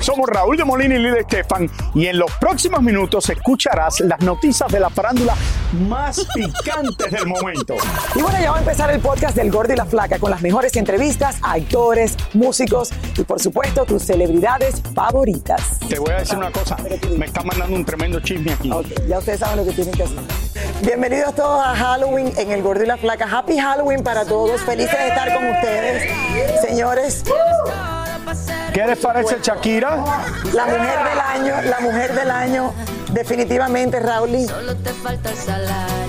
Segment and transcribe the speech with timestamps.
[0.00, 4.70] Somos Raúl de Molina y Lidia Estefan y en los próximos minutos escucharás las noticias
[4.70, 5.34] de la farándula
[5.88, 7.74] más picantes del momento.
[8.14, 10.42] Y bueno, ya va a empezar el podcast del Gordo y la Flaca con las
[10.42, 15.78] mejores entrevistas a actores, músicos y por supuesto tus celebridades favoritas.
[15.88, 16.76] Te voy a decir una cosa,
[17.16, 18.70] me está mandando un tremendo chisme aquí.
[19.08, 20.18] Ya ustedes saben lo que tienen que hacer.
[20.82, 23.26] Bienvenidos todos a Halloween en el Gordo y la Flaca.
[23.30, 24.60] Happy Halloween para todos.
[24.60, 26.60] Felices de estar con ustedes.
[26.60, 27.24] Señores,
[28.72, 29.96] ¿Qué les parece Shakira?
[30.52, 32.72] la mujer del año, la mujer del año,
[33.12, 34.30] definitivamente, Raúl.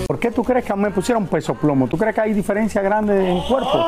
[0.06, 1.86] ¿Por qué tú crees que me pusieron peso plomo?
[1.88, 3.86] ¿Tú crees que hay diferencia grande en cuerpo?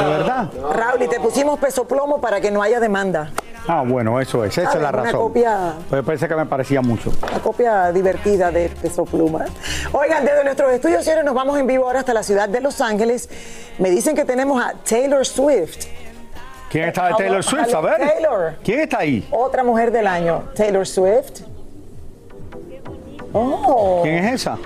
[0.00, 0.50] ¿De verdad?
[0.72, 3.30] Raúl, te pusimos peso plomo para que no haya demanda.
[3.68, 5.20] Ah, bueno, eso es, esa es la Una razón.
[5.20, 7.12] copia- Pues parece que me parecía mucho.
[7.22, 9.44] Una copia divertida de Peso Pluma.
[9.92, 12.80] Oigan, desde nuestros estudios señores, nos vamos en vivo ahora hasta la ciudad de Los
[12.80, 13.28] Ángeles.
[13.78, 15.86] Me dicen que tenemos a Taylor Swift,
[16.72, 17.74] ¿Quién está de Taylor Swift?
[17.74, 17.98] A ver.
[17.98, 18.54] Taylor.
[18.64, 19.28] ¿Quién está ahí?
[19.30, 20.44] otra mujer del año.
[20.56, 21.42] Taylor Swift.
[23.34, 24.00] Oh.
[24.02, 24.56] ¿Quién es esa?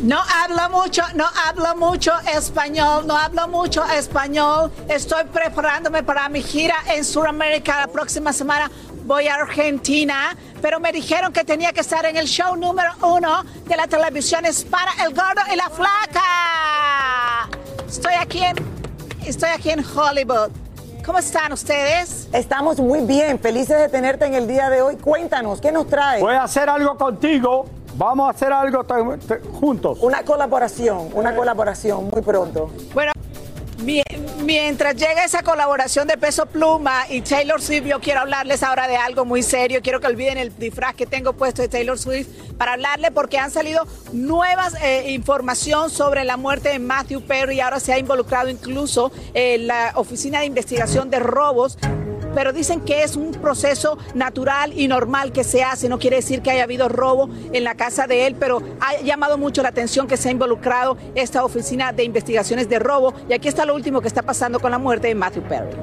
[0.00, 4.70] No habla mucho, no habla mucho español, no hablo mucho español.
[4.88, 8.70] Estoy preparándome para mi gira en Sudamérica la próxima semana.
[9.04, 13.42] Voy a Argentina, pero me dijeron que tenía que estar en el show número uno
[13.66, 16.22] de la televisión hispana, El Gordo y la Flaca.
[17.88, 18.71] Estoy aquí en,
[19.26, 20.50] estoy aquí en Hollywood.
[21.04, 22.28] ¿Cómo están ustedes?
[22.32, 24.96] Estamos muy bien, felices de tenerte en el día de hoy.
[24.96, 26.20] Cuéntanos, ¿qué nos trae?
[26.20, 27.66] Voy a hacer algo contigo.
[27.96, 28.84] Vamos a hacer algo
[29.60, 29.98] juntos.
[30.00, 32.70] Una colaboración, una colaboración muy pronto.
[32.94, 33.12] Bueno,
[34.44, 38.96] mientras llega esa colaboración de Peso Pluma y Taylor Swift, yo quiero hablarles ahora de
[38.96, 39.80] algo muy serio.
[39.82, 42.28] Quiero que olviden el disfraz que tengo puesto de Taylor Swift
[42.58, 47.60] para hablarle porque han salido nuevas eh, información sobre la muerte de Matthew Perry.
[47.60, 51.78] Ahora se ha involucrado incluso eh, la Oficina de Investigación de Robos
[52.34, 55.88] pero dicen que es un proceso natural y normal que se hace.
[55.88, 59.38] No quiere decir que haya habido robo en la casa de él, pero ha llamado
[59.38, 63.14] mucho la atención que se ha involucrado esta oficina de investigaciones de robo.
[63.28, 65.76] Y aquí está lo último que está pasando con la muerte de Matthew Perry.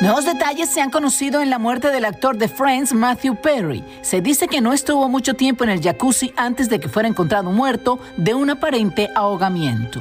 [0.00, 3.84] Nuevos detalles se han conocido en la muerte del actor de Friends, Matthew Perry.
[4.02, 7.50] Se dice que no estuvo mucho tiempo en el jacuzzi antes de que fuera encontrado
[7.50, 10.00] muerto de un aparente ahogamiento.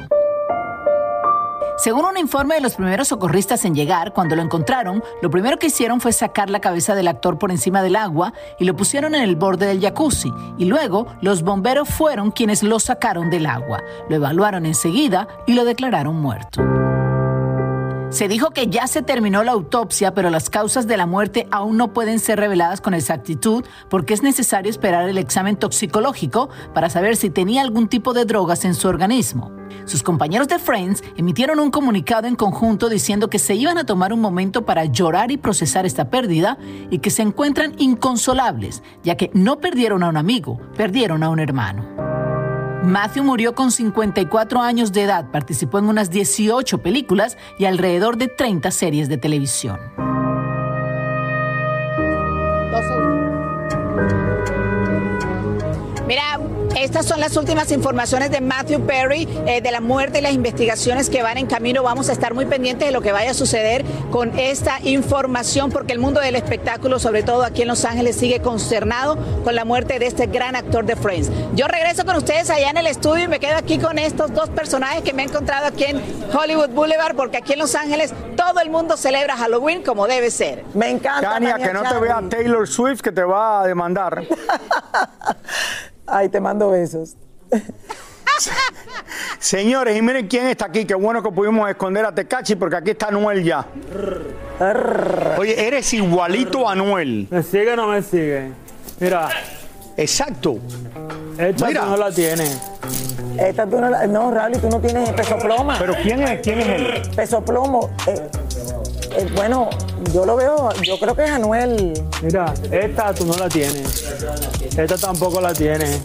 [1.77, 5.67] Según un informe de los primeros socorristas en llegar, cuando lo encontraron, lo primero que
[5.67, 9.21] hicieron fue sacar la cabeza del actor por encima del agua y lo pusieron en
[9.21, 10.31] el borde del jacuzzi.
[10.57, 13.83] Y luego los bomberos fueron quienes lo sacaron del agua.
[14.09, 16.86] Lo evaluaron enseguida y lo declararon muerto.
[18.09, 21.75] Se dijo que ya se terminó la autopsia, pero las causas de la muerte aún
[21.75, 27.17] no pueden ser reveladas con exactitud porque es necesario esperar el examen toxicológico para saber
[27.17, 29.51] si tenía algún tipo de drogas en su organismo.
[29.83, 34.13] Sus compañeros de Friends emitieron un comunicado en conjunto diciendo que se iban a tomar
[34.13, 36.57] un momento para llorar y procesar esta pérdida
[36.89, 41.39] y que se encuentran inconsolables, ya que no perdieron a un amigo, perdieron a un
[41.39, 42.26] hermano.
[42.87, 48.29] Matthew murió con 54 años de edad, participó en unas 18 películas y alrededor de
[48.29, 49.77] 30 series de televisión.
[56.07, 56.39] Mira,
[56.83, 61.09] estas son las últimas informaciones de Matthew Perry, eh, de la muerte y las investigaciones
[61.09, 61.81] que van en camino.
[61.81, 65.93] Vamos a estar muy pendientes de lo que vaya a suceder con esta información, porque
[65.93, 69.97] el mundo del espectáculo, sobre todo aquí en Los Ángeles, sigue consternado con la muerte
[69.97, 71.31] de este gran actor de Friends.
[71.55, 74.49] Yo regreso con ustedes allá en el estudio y me quedo aquí con estos dos
[74.49, 76.01] personajes que me he encontrado aquí en
[76.31, 80.63] Hollywood Boulevard, porque aquí en Los Ángeles todo el mundo celebra Halloween como debe ser.
[80.75, 81.31] Me encanta.
[81.31, 84.23] Tania, que no te vea Taylor Swift que te va a demandar.
[86.07, 87.15] Ay, te mando besos.
[89.39, 90.85] Señores, y miren quién está aquí.
[90.85, 93.65] Qué bueno que pudimos esconder a Tecachi porque aquí está Anuel ya.
[95.37, 97.27] Oye, eres igualito a Anuel.
[97.29, 98.51] ¿Me sigue o no me sigue?
[98.99, 99.29] Mira.
[99.95, 100.57] Exacto.
[101.37, 101.81] Esta Mira.
[101.83, 102.61] tú no la tienes.
[103.39, 105.75] Esta tú no, la- no, Raúl, tú no tienes peso ploma.
[105.79, 107.01] Pero ¿quién es, quién es él?
[107.15, 107.89] Peso plomo.
[108.07, 108.29] eh,
[109.17, 109.69] eh, bueno,
[110.13, 111.93] yo lo veo, yo creo que es Anuel.
[112.21, 114.05] Mira, esta tú no la tienes.
[114.77, 116.01] Esta tampoco la tienes.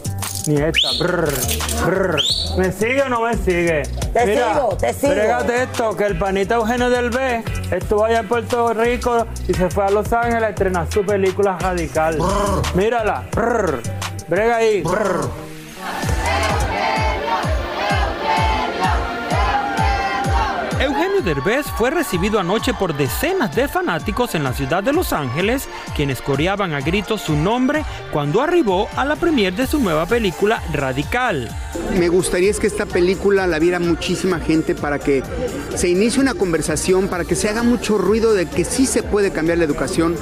[0.47, 0.89] Ni esta.
[0.99, 1.31] Brr,
[1.85, 2.21] brr.
[2.57, 3.83] ¿Me sigue o no me sigue?
[4.13, 5.13] Te sigo, te sigo.
[5.13, 9.69] Brégate esto, que el panita Eugenio del B estuvo allá en Puerto Rico y se
[9.69, 12.17] fue a Los Ángeles a estrenar su película radical.
[12.75, 13.23] Mírala.
[13.33, 13.81] Brr.
[14.27, 14.83] Brega ahí.
[21.23, 26.21] Derbez fue recibido anoche por decenas de fanáticos en la ciudad de Los Ángeles, quienes
[26.21, 31.49] coreaban a gritos su nombre cuando arribó a la premier de su nueva película Radical.
[31.97, 35.23] Me gustaría es que esta película la viera muchísima gente para que
[35.75, 39.31] se inicie una conversación, para que se haga mucho ruido de que sí se puede
[39.31, 40.15] cambiar la educación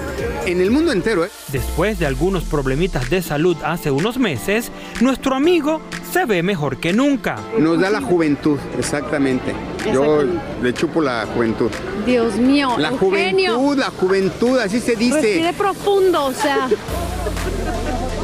[0.46, 1.26] en el mundo entero.
[1.26, 1.30] ¿eh?
[1.52, 4.72] Después de algunos problemitas de salud hace unos meses,
[5.02, 5.82] nuestro amigo
[6.12, 7.38] se ve mejor que nunca.
[7.58, 9.54] Nos da la juventud, exactamente.
[9.94, 10.24] Yo
[10.62, 11.70] le chupo la juventud.
[12.06, 13.56] Dios mío, La Eugenio.
[13.58, 15.22] juventud, la juventud, así se dice.
[15.22, 16.68] Respire profundo, o sea.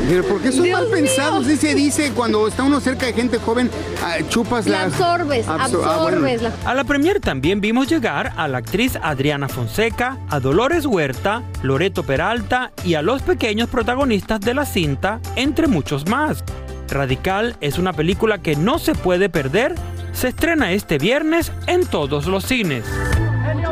[0.10, 1.46] Pero ¿por qué son Dios mal pensados?
[1.46, 3.70] Así se dice cuando está uno cerca de gente joven,
[4.06, 4.94] ah, chupas La las...
[4.94, 6.18] absorbes, absor- ah, bueno.
[6.18, 6.42] absorbes.
[6.44, 11.44] la- A la premier también vimos llegar a la actriz Adriana Fonseca, a Dolores Huerta,
[11.62, 16.44] Loreto Peralta y a los pequeños protagonistas de la cinta, entre muchos más.
[16.90, 19.76] Radical es una película que no se puede perder.
[20.18, 22.84] Se estrena este viernes en todos los cines.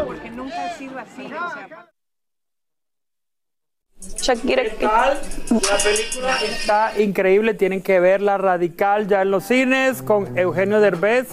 [0.06, 1.28] Porque nunca he sido así.
[4.22, 4.62] Shakira.
[4.64, 5.18] La
[5.84, 11.30] película está increíble, tienen que verla radical ya en los cines con Eugenio Derbez.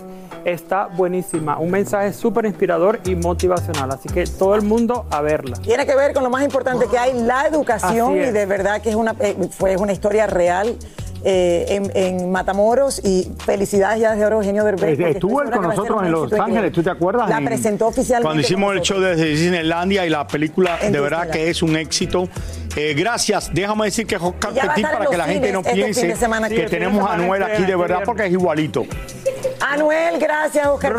[0.46, 5.58] Está buenísima, un mensaje súper inspirador y motivacional, así que todo el mundo a verla.
[5.58, 8.88] Tiene que ver con lo más importante que hay, la educación, y de verdad que
[8.88, 10.78] es una, eh, fue una historia real.
[11.24, 14.96] Eh, en, en Matamoros y felicidades ya de oro Eugenio Derbez.
[14.96, 17.28] porque Estuvo él con nosotros en Los Ángeles, ¿tú te acuerdas?
[17.28, 18.26] La En- presentó oficialmente.
[18.26, 21.44] Cuando hicimos el show desde Disneylandia y la película En de verdad Disneyland.
[21.44, 22.28] que es un éxito.
[22.76, 23.50] Eh, gracias.
[23.52, 26.06] Déjame decir que en para que la gente no este piense
[26.48, 27.16] que tenemos a
[27.46, 28.86] este- aquí de verdad porque es igualito.
[29.62, 30.92] Anuel, gracias, Oscar.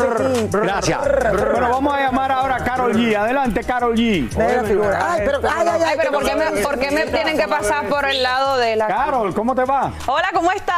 [0.50, 0.98] Gracias.
[1.00, 3.14] Bueno, vamos a llamar ahora a Carol G.
[3.16, 4.28] Adelante, Carol G.
[4.38, 7.88] Ay, pero, ay, ay, ay, pero ¿por qué, me, por qué me tienen que pasar
[7.88, 8.86] por el lado de la...
[8.86, 9.92] Carol, ¿cómo te va?
[10.06, 10.74] Hola, ¿cómo estás?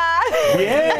[0.56, 0.92] Bien.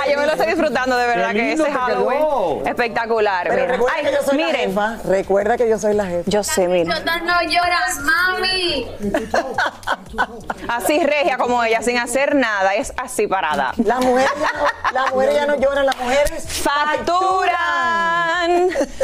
[0.00, 2.62] Ay, yo me lo estoy disfrutando, de verdad, que ese Halloween quedó.
[2.66, 3.46] espectacular.
[3.48, 4.96] Pero recuerda Ay, que yo soy la miren, jefa.
[5.04, 6.30] Recuerda que yo soy la jefa.
[6.30, 6.94] Yo sé, mira.
[7.00, 8.86] no lloras, mami.
[10.68, 13.72] Así regia como ella, sin hacer nada, es así parada.
[13.84, 17.54] Las mujeres ya no, las mujeres ya no lloran, las mujeres facturan.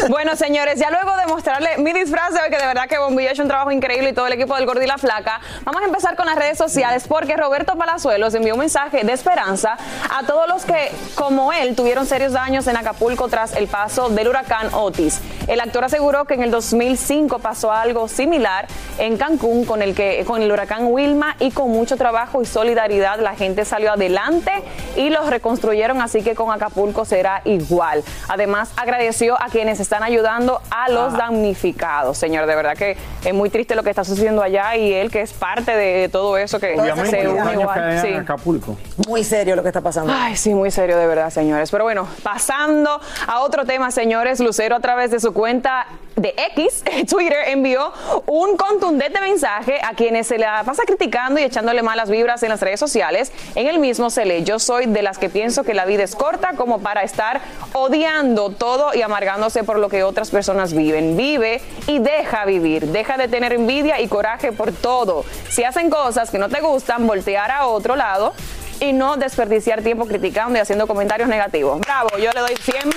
[0.09, 3.29] Bueno, señores, ya luego de mostrarle mi disfraz de hoy, que de verdad que Bombillo
[3.29, 5.83] ha hecho un trabajo increíble y todo el equipo del Gordo y la Flaca, vamos
[5.83, 9.77] a empezar con las redes sociales porque Roberto Palazuelos envió un mensaje de esperanza
[10.11, 14.29] a todos los que, como él, tuvieron serios daños en Acapulco tras el paso del
[14.29, 15.21] huracán Otis.
[15.47, 18.67] El actor aseguró que en el 2005 pasó algo similar
[18.99, 23.21] en Cancún con el, que, con el huracán Wilma y con mucho trabajo y solidaridad
[23.21, 24.53] la gente salió adelante
[24.97, 26.70] y los reconstruyeron, así que con Acapulco
[27.05, 28.03] será igual.
[28.29, 32.19] Además, agradeció a quienes están ayudando a los damnificados.
[32.19, 35.21] Señor, de verdad que es muy triste lo que está sucediendo allá y él que
[35.23, 37.81] es parte de todo eso que Obviamente, se une igual.
[37.83, 38.09] hay Sí.
[38.09, 38.77] en Acapulco.
[39.09, 40.13] Muy serio lo que está pasando.
[40.15, 41.71] Ay, sí, muy serio de verdad, señores.
[41.71, 45.87] Pero bueno, pasando a otro tema, señores, Lucero a través de su cuenta
[46.17, 47.93] de X, Twitter, envió
[48.27, 52.61] un contundente mensaje a quienes se la pasa criticando y echándole malas vibras en las
[52.61, 53.33] redes sociales.
[53.55, 56.15] En el mismo se lee, yo soy de las que pienso que la vida es
[56.15, 57.41] corta como para estar
[57.73, 61.17] odiando todo y amargándose por lo que otras personas viven.
[61.17, 62.87] Vive y deja vivir.
[62.87, 65.25] Deja de tener envidia y coraje por todo.
[65.49, 68.35] Si hacen cosas que no te gustan, voltear a otro lado
[68.81, 71.81] y no desperdiciar tiempo criticando y haciendo comentarios negativos.
[71.81, 72.91] Bravo, yo le doy 100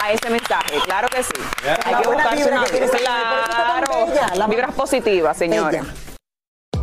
[0.00, 1.32] a ese mensaje, claro que sí.
[1.84, 5.82] Hay que buscarse vibra una tan claro, vibras positivas, señores.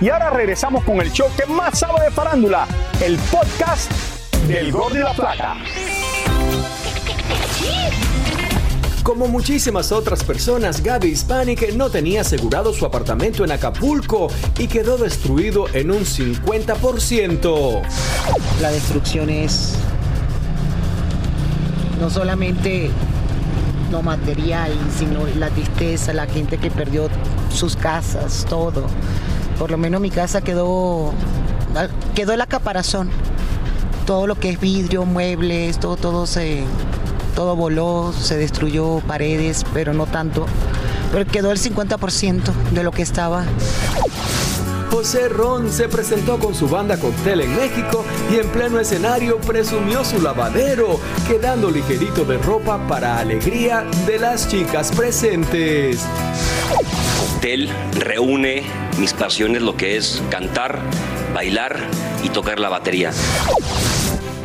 [0.00, 2.68] Y ahora regresamos con el show que más sabe de farándula,
[3.04, 3.90] el podcast
[4.46, 5.56] del Gol de la Plata.
[9.02, 14.98] Como muchísimas otras personas, Gaby Hispanic no tenía asegurado su apartamento en Acapulco y quedó
[14.98, 17.82] destruido en un 50%.
[18.60, 19.74] La destrucción es
[22.00, 22.90] no solamente
[23.90, 27.08] lo material, sino la tristeza, la gente que perdió
[27.50, 28.86] sus casas, todo.
[29.58, 31.12] Por lo menos mi casa quedó,
[32.14, 33.10] quedó la caparazón.
[34.06, 36.62] Todo lo que es vidrio, muebles, todo, todo se,
[37.34, 40.46] todo voló, se destruyó paredes, pero no tanto.
[41.12, 43.44] Pero quedó el 50% de lo que estaba.
[44.90, 50.04] José Ron se presentó con su banda Cóctel en México y en pleno escenario presumió
[50.04, 56.00] su lavadero, quedando ligerito de ropa para alegría de las chicas presentes.
[57.18, 60.80] Cóctel reúne mis pasiones, lo que es cantar,
[61.34, 61.76] bailar
[62.22, 63.12] y tocar la batería.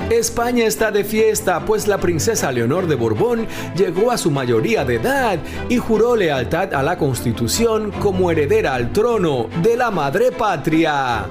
[0.10, 4.96] España está de fiesta, pues la princesa Leonor de Borbón llegó a su mayoría de
[4.96, 11.26] edad y juró lealtad a la Constitución como heredera al trono de la madre patria.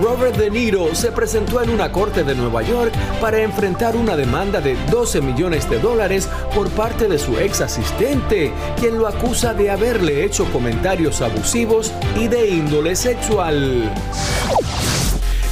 [0.00, 4.60] Robert De Niro se presentó en una corte de Nueva York para enfrentar una demanda
[4.60, 9.70] de 12 millones de dólares por parte de su ex asistente, quien lo acusa de
[9.70, 13.92] haberle hecho comentarios abusivos y de índole sexual.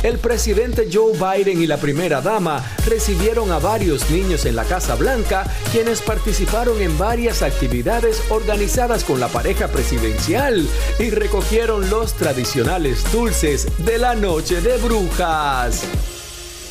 [0.02, 4.94] El presidente Joe Biden y la primera dama recibieron a varios niños en la Casa
[4.94, 10.64] Blanca, quienes participaron en varias actividades organizadas con la pareja presidencial
[11.00, 15.82] y recogieron los tradicionales dulces de la noche de brujas.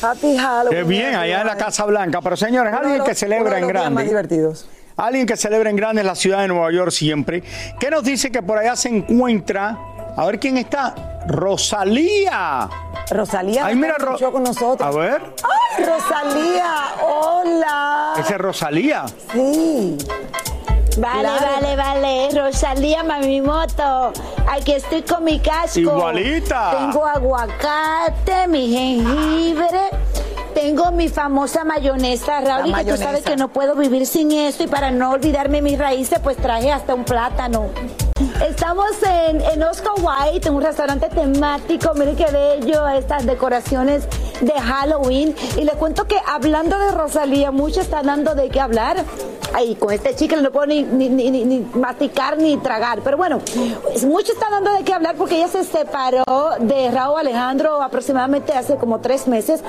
[0.00, 0.78] Happy Halloween.
[0.78, 2.22] Qué bien, allá en la Casa Blanca.
[2.22, 3.90] Pero señores, alguien que celebra en grande.
[3.90, 4.66] Más divertidos.
[4.96, 7.42] Alguien que celebra en grande en la ciudad de Nueva York siempre.
[7.78, 9.78] ¿Qué nos dice que por allá se encuentra?
[10.18, 10.94] A ver quién está.
[11.28, 12.68] Rosalía.
[13.08, 13.66] Rosalía.
[13.66, 14.80] Ay, mira, Ro con nosotros.
[14.80, 15.22] A ver.
[15.78, 16.74] ¡Ay, Rosalía!
[17.08, 18.14] ¡Hola!
[18.18, 19.04] Esa es Rosalía.
[19.32, 19.96] Sí.
[20.98, 21.46] Vale, Claro.
[21.60, 22.28] vale, vale.
[22.34, 24.12] Rosalía Mamimoto.
[24.50, 25.78] Aquí estoy con mi casco.
[25.78, 26.72] Igualita.
[26.76, 29.90] Tengo aguacate, mi jengibre.
[30.52, 33.04] Tengo mi famosa mayonesa, Raúl, y que tú mayonesa.
[33.04, 34.64] sabes que no puedo vivir sin esto.
[34.64, 37.66] Y para no olvidarme mis raíces, pues traje hasta un plátano.
[38.46, 41.92] Estamos en, en Oscar White, en un restaurante temático.
[41.94, 44.04] Miren qué bello, estas decoraciones
[44.40, 45.34] de Halloween.
[45.56, 49.04] Y le cuento que hablando de Rosalía, mucho está dando de qué hablar.
[49.54, 53.00] Ay, con este chicle no puedo ni, ni, ni- ni- masticar ni tragar.
[53.02, 53.40] Pero bueno,
[54.06, 56.24] mucho está dando de qué hablar porque ella se separó
[56.60, 59.62] de Raúl Alejandro aproximadamente hace como tres meses.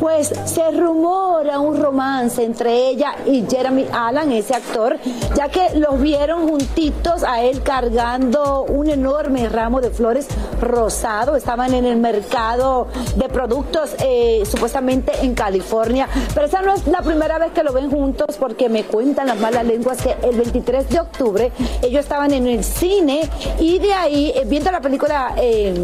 [0.00, 4.96] Pues se rumora un romance entre ella y Jeremy Allen, ese actor,
[5.36, 10.28] ya que los vieron juntitos a él cargando un enorme ramo de flores
[10.60, 11.36] rosado.
[11.36, 12.86] Estaban en el mercado
[13.16, 16.08] de productos eh, supuestamente en California.
[16.32, 19.38] Pero esa no es la primera vez que lo ven juntos porque me cuentan las
[19.38, 24.32] malas lenguas que el 23 de octubre ellos estaban en el cine y de ahí,
[24.34, 25.74] eh, viendo la película eh,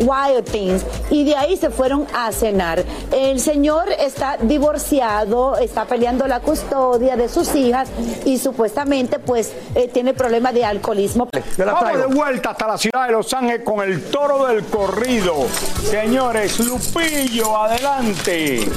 [0.00, 2.84] Wild Things, y de ahí se fueron a cenar.
[3.10, 7.88] El señor está divorciado, está peleando la custodia de sus hijas
[8.26, 9.52] y supuestamente pues
[9.92, 11.28] tiene problemas de alcoholismo.
[11.56, 15.46] Vamos de vuelta hasta la ciudad de Los Ángeles con el toro del corrido.
[15.88, 18.68] Señores, Lupillo, adelante.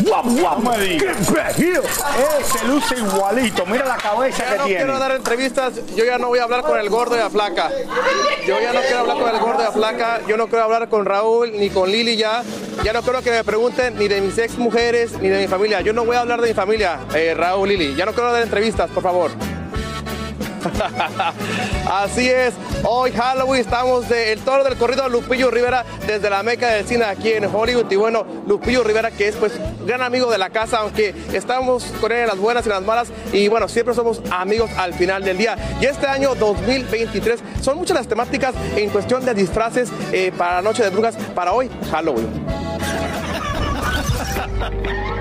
[0.00, 1.12] Guap, guap, me diga.
[1.12, 3.64] Ese luce igualito.
[3.66, 4.82] Mira la cabeza Ya que no tiene.
[4.82, 7.70] quiero dar entrevistas, yo ya no voy a hablar con el gordo de la flaca.
[8.46, 10.88] Yo ya no quiero hablar con el gordo de la flaca, yo no quiero hablar
[10.88, 12.42] con Raúl ni con Lili ya.
[12.82, 15.80] Ya no quiero que me pregunten ni de mis ex mujeres ni de mi familia.
[15.80, 17.94] Yo no voy a hablar de mi familia, eh, Raúl, Lili.
[17.94, 19.30] Ya no quiero dar entrevistas, por favor.
[21.90, 26.68] Así es, hoy Halloween estamos de El Toro del Corrido Lupillo Rivera desde la meca
[26.70, 29.52] del cine aquí en Hollywood y bueno, Lupillo Rivera que es pues
[29.86, 32.84] gran amigo de la casa, aunque estamos con él en las buenas y en las
[32.84, 35.56] malas y bueno, siempre somos amigos al final del día.
[35.80, 40.62] Y este año 2023 son muchas las temáticas en cuestión de disfraces eh, para la
[40.62, 42.46] Noche de Brujas para hoy Halloween.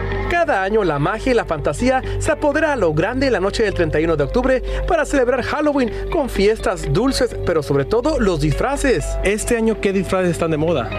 [0.29, 3.73] Cada año la magia y la fantasía se apodera a lo grande la noche del
[3.73, 9.05] 31 de octubre para celebrar Halloween con fiestas dulces, pero sobre todo los disfraces.
[9.23, 10.89] Este año, ¿qué disfraces están de moda?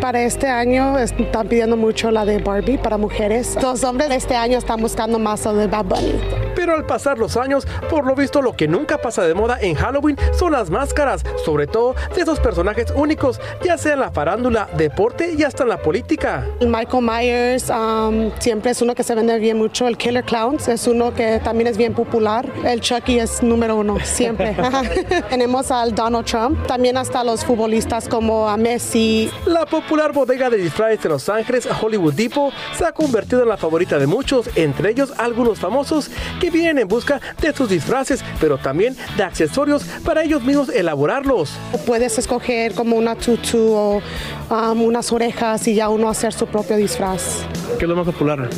[0.00, 3.56] Para este año están pidiendo mucho la de Barbie para mujeres.
[3.60, 6.49] Los hombres de este año están buscando más lo de Bad Bunny.
[6.60, 9.74] Pero al pasar los años, por lo visto lo que nunca pasa de moda en
[9.74, 14.68] Halloween son las máscaras, sobre todo de esos personajes únicos, ya sea en la farándula,
[14.76, 16.46] deporte y hasta en la política.
[16.60, 19.88] Michael Myers um, siempre es uno que se vende bien mucho.
[19.88, 22.44] El Killer Clowns es uno que también es bien popular.
[22.62, 24.54] El Chucky es número uno, siempre.
[25.30, 29.30] Tenemos al Donald Trump, también hasta los futbolistas como a Messi.
[29.46, 33.56] La popular bodega de disfraces de Los Ángeles, Hollywood Depot, se ha convertido en la
[33.56, 38.58] favorita de muchos, entre ellos algunos famosos que vienen en busca de sus disfraces, pero
[38.58, 41.52] también de accesorios para ellos mismos elaborarlos.
[41.86, 44.02] Puedes escoger como una tutu o
[44.50, 47.44] um, unas orejas y ya uno hacer su propio disfraz.
[47.78, 48.48] ¿Qué es lo más popular?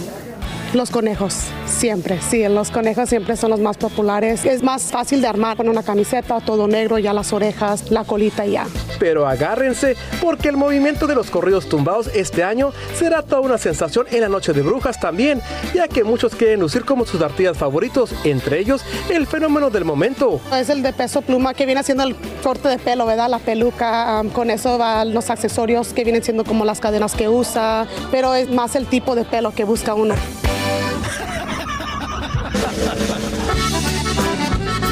[0.75, 4.47] Los conejos, siempre, sí, los conejos siempre son los más populares.
[4.47, 8.47] Es más fácil de armar con una camiseta, todo negro, ya las orejas, la colita
[8.47, 8.67] y ya.
[9.03, 14.07] Pero agárrense, porque el movimiento de los corridos tumbados este año será toda una sensación
[14.13, 15.43] en la Noche de Brujas también,
[15.75, 20.41] ya que muchos quieren lucir como sus artistas favoritos, entre ellos el fenómeno del momento.
[20.57, 23.29] Es el de peso pluma que viene haciendo el corte de pelo, ¿verdad?
[23.29, 27.89] La peluca, con eso van los accesorios que vienen siendo como las cadenas que usa,
[28.13, 30.15] pero es más el tipo de pelo que busca uno.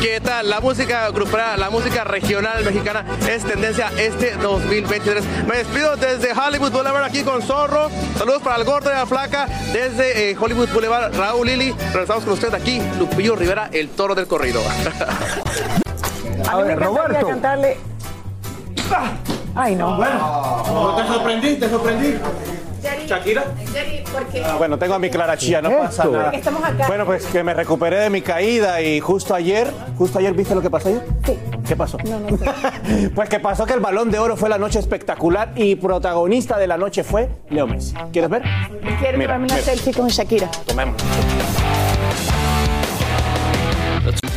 [0.00, 0.48] ¿Qué tal?
[0.48, 5.22] La música grupera, la música regional mexicana es tendencia este 2023.
[5.46, 7.90] Me despido desde Hollywood Boulevard aquí con Zorro.
[8.16, 11.74] Saludos para el gordo de la flaca desde eh, Hollywood Boulevard, Raúl Lili.
[11.92, 14.62] Regresamos con usted aquí, Lupillo Rivera, el toro del corrido.
[16.48, 17.26] A ver, Roberto.
[17.28, 17.76] cantarle.
[19.54, 19.96] Ay, no.
[19.96, 22.18] Bueno, te sorprendí, te sorprendí.
[23.06, 23.44] Shakira.
[24.44, 26.12] Ah, bueno, tengo a mi Clara Chía, no pasa Esto.
[26.16, 26.30] nada.
[26.30, 26.86] Que estamos acá.
[26.86, 30.62] Bueno, pues que me recuperé de mi caída y justo ayer, justo ayer, ¿viste lo
[30.62, 31.02] que pasó ayer?
[31.24, 31.38] Sí.
[31.66, 31.98] ¿Qué pasó?
[32.04, 32.44] No, no sé.
[33.14, 36.66] Pues que pasó que el Balón de Oro fue la noche espectacular y protagonista de
[36.66, 37.94] la noche fue Leo Messi.
[38.12, 38.42] ¿Quieres ver?
[39.00, 39.58] Quiero Mira, tomarme una mira.
[39.64, 40.48] selfie con Shakira.
[40.66, 40.96] Tomemos.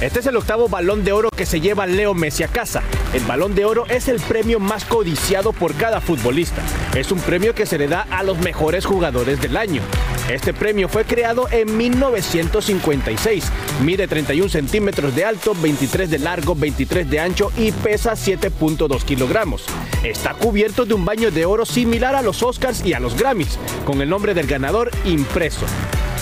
[0.01, 2.83] Este es el octavo balón de oro que se lleva Leo Messi a casa.
[3.13, 6.61] El balón de oro es el premio más codiciado por cada futbolista.
[6.95, 9.81] Es un premio que se le da a los mejores jugadores del año.
[10.29, 13.45] Este premio fue creado en 1956.
[13.81, 19.65] Mide 31 centímetros de alto, 23 de largo, 23 de ancho y pesa 7.2 kilogramos.
[20.03, 23.57] Está cubierto de un baño de oro similar a los Oscars y a los Grammys,
[23.85, 25.65] con el nombre del ganador impreso.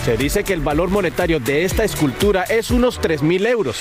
[0.04, 3.78] Se dice que el valor monetario de esta escultura es unos 3 mil euros.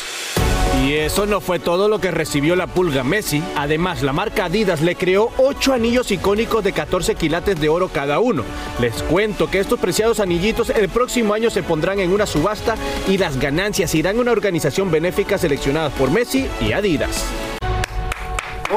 [0.85, 3.43] Y eso no fue todo lo que recibió la pulga Messi.
[3.57, 8.21] Además, la marca Adidas le creó 8 anillos icónicos de 14 quilates de oro cada
[8.21, 8.45] uno.
[8.81, 12.77] Les cuento que estos preciados anillitos el próximo año se pondrán en una subasta
[13.09, 17.25] y las ganancias irán a una organización benéfica seleccionada por Messi y Adidas.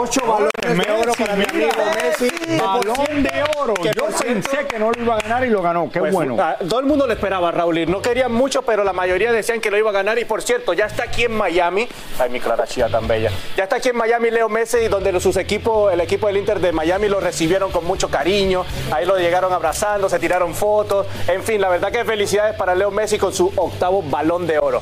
[0.04, 2.30] Ocho balones de oro para mi amigo Messi.
[2.60, 3.74] Balón de oro.
[3.84, 5.90] Yo pensé que no lo iba a ganar y lo ganó.
[5.90, 6.36] Qué Pues, bueno.
[6.40, 7.90] ah, todo el mundo lo esperaba, Raúl.
[7.90, 10.20] No querían mucho, pero la mayoría decían que lo iba a ganar.
[10.20, 11.88] Y por cierto, ya está aquí en Miami.
[12.20, 13.32] Ay, mi Clara Chía tan bella.
[13.56, 16.74] Ya está aquí en Miami Leo Messi, donde sus equipos, el equipo del Inter de
[16.74, 18.66] Miami lo recibieron con mucho cariño.
[18.92, 21.08] Ahí lo llegaron abrazando, se tiraron fotos.
[21.30, 24.82] En fin, la verdad que felicidades para Leo Messi con su octavo balón de oro.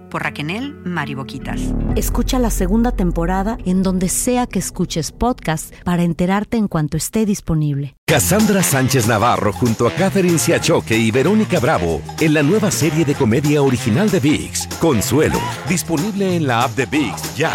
[0.11, 0.41] por Raquel
[0.83, 1.61] Mariboquitas.
[1.95, 7.25] Escucha la segunda temporada en donde sea que escuches podcast para enterarte en cuanto esté
[7.25, 7.95] disponible.
[8.07, 13.15] Cassandra Sánchez Navarro junto a Catherine Siachoque y Verónica Bravo en la nueva serie de
[13.15, 17.51] comedia original de VIX, Consuelo, disponible en la app de VIX ya.